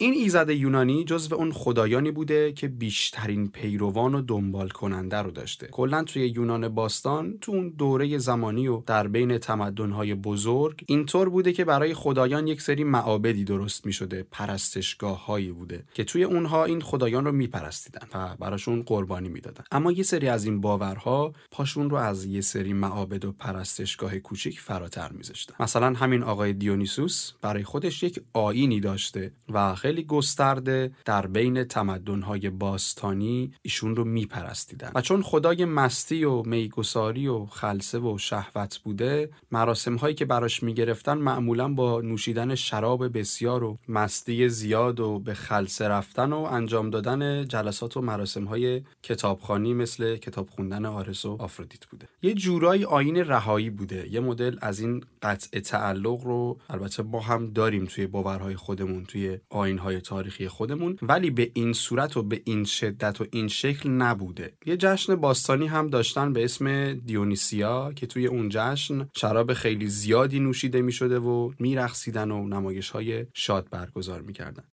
[0.00, 5.66] این ایزد یونانی جزو اون خدایانی بوده که بیشترین پیروان و دنبال کننده رو داشته.
[5.66, 11.52] کلا توی یونان باستان تو اون دوره زمانی و در بین تمدن‌های بزرگ اینطور بوده
[11.52, 16.64] که برای خدایان یک سری معابدی درست می شده پرستشگاه هایی بوده که توی اونها
[16.64, 19.64] این خدایان رو میپرستیدن و براشون قربانی می‌دادن.
[19.72, 24.60] اما یه سری از این باورها پاشون رو از یه سری معابد و پرستشگاه کوچیک
[24.60, 25.54] فراتر میذاشتن.
[25.60, 32.50] مثلا همین آقای دیونیسوس برای خودش یک آینی داشته و خیلی گسترده در بین تمدن‌های
[32.50, 34.92] باستانی ایشون رو میپرستیدن.
[34.94, 40.62] و چون خدای مستی و میگساری و خلصه و شهوت بوده مراسم هایی که براش
[40.62, 46.90] می‌گرفتن معمولا با نوشیدن شراب بسیار و مستی زیاد و به خلصه رفتن و انجام
[46.90, 52.08] دادن جلسات و مراسم های کتابخانی مثل کتاب خوندن آرس و آفرودیت بوده.
[52.22, 54.08] یه جورایی آین رهایی بوده.
[54.10, 59.38] یه مدل از این قطع تعلق رو البته ما هم داریم توی باورهای خودمون توی
[59.76, 64.52] آینهای تاریخی خودمون ولی به این صورت و به این شدت و این شکل نبوده.
[64.66, 70.40] یه جشن باستانی هم داشتن به اسم دیونیسیا که توی اون جشن شراب خیلی زیادی
[70.40, 74.64] نوشیده می شده و میرقصیدن و نمایش های شاد برگزار می‌کردن.